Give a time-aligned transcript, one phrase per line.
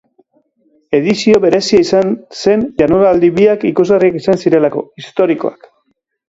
[0.99, 2.15] Edizio berezia izan
[2.45, 5.71] zen jardunaldi biak ikusgarriak izan zirelako, historikoak.